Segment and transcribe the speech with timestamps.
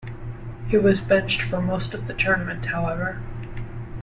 [0.67, 3.21] He was benched for most of the tournament, however.